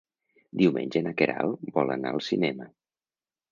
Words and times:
Diumenge 0.61 1.01
na 1.09 1.13
Queralt 1.19 1.71
vol 1.77 1.95
anar 1.99 2.15
al 2.17 2.25
cinema. 2.31 2.71